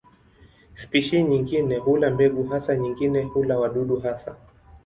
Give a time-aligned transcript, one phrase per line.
[0.73, 4.35] Spishi nyingine hula mbegu hasa, nyingine hula wadudu hasa.